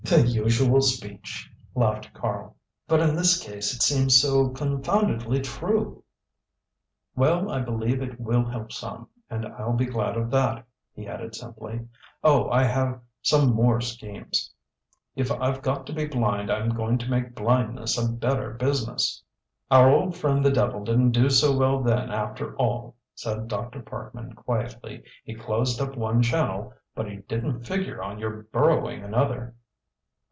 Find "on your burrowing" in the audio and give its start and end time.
28.03-29.03